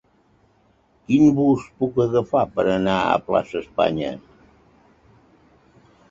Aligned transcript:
Quin 1.09 1.25
bus 1.39 1.65
puc 1.83 1.99
agafar 2.05 2.41
per 2.55 2.65
anar 2.75 2.95
a 3.09 3.19
Plaça 3.27 3.59
Espanya? 3.61 4.09